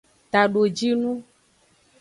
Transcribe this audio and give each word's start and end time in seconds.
Tadojinu. 0.31 1.11